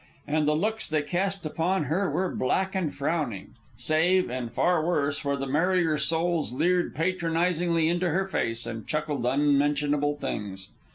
[0.25, 5.23] And the looks they cast upon her were black and frowning, save and far worse
[5.23, 10.69] where the merrier souls leered patronizingly into her face and chuckled unmentionable things.